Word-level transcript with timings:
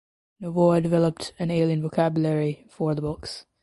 Novoa 0.41 0.81
developed 0.81 1.31
an 1.37 1.51
alien 1.51 1.83
vocabulary 1.83 2.65
for 2.71 2.95
the 2.95 3.03
books. 3.03 3.45